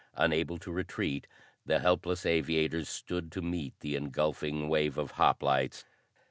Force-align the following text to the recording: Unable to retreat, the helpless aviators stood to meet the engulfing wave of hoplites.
Unable 0.15 0.57
to 0.57 0.71
retreat, 0.71 1.27
the 1.63 1.77
helpless 1.77 2.25
aviators 2.25 2.89
stood 2.89 3.31
to 3.33 3.41
meet 3.43 3.79
the 3.81 3.95
engulfing 3.95 4.67
wave 4.67 4.97
of 4.97 5.11
hoplites. 5.11 5.85